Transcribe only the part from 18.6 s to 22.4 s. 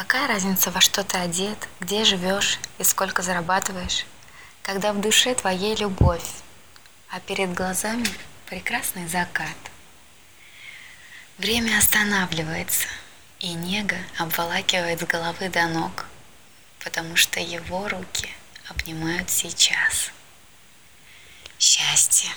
обнимают сейчас. Счастье.